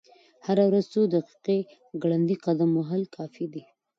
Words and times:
هره 0.45 0.63
ورځ 0.69 0.85
څو 0.93 1.01
دقیقې 1.15 1.57
ګړندی 2.01 2.35
قدم 2.45 2.69
وهل 2.75 3.03
کافي 3.15 3.45
دي. 3.53 3.63